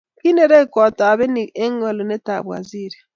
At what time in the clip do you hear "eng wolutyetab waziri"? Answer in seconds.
1.63-2.97